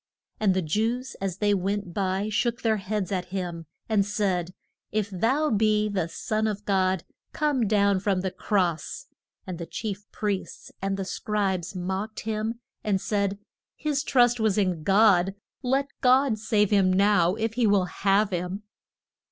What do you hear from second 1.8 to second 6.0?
by shook their heads at him, and said, If thou be